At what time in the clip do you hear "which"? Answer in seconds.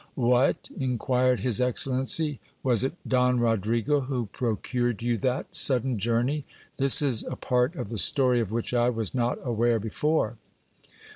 8.51-8.73